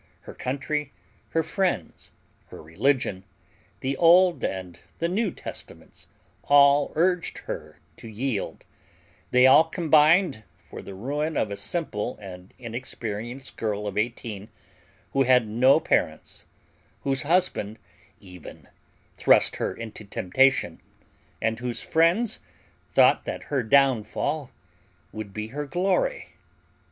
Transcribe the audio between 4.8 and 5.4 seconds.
the New